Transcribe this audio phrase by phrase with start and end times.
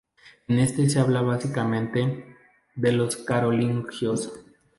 [0.47, 2.25] En este se habla básicamente,
[2.73, 4.33] de los carolingios.